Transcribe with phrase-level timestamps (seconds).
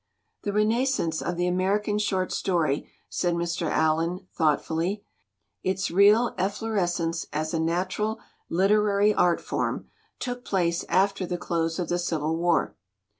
[0.41, 3.69] "The renascence of the American short story," said Mr.
[3.69, 5.03] Allen, thoughtfully,
[5.61, 8.19] "its real efflorescence as a natural
[8.49, 12.75] literary art form, took place after the close of the Civil War.